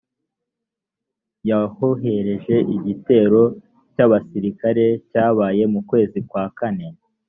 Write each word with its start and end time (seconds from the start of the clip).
yahohereje 1.49 2.55
igitero 2.75 3.43
cy 3.93 3.99
abasirikare 4.05 4.85
cyabaye 5.09 5.63
mu 5.73 5.81
kwezi 5.89 6.17
kwa 6.29 6.45
kane 6.57 6.87